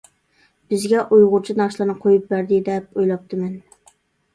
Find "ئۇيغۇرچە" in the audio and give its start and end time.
1.17-1.57